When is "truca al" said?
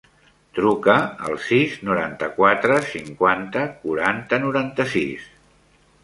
0.59-1.35